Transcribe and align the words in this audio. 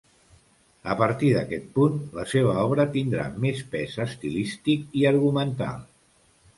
A 0.93 0.95
partir 1.01 1.29
d'aquest 1.35 1.67
punt, 1.75 1.99
la 2.21 2.25
seva 2.33 2.57
obra 2.63 2.87
tindrà 2.97 3.29
més 3.47 3.63
pes 3.77 3.97
estilístic 4.09 5.01
i 5.05 5.09
argumental. 5.15 5.91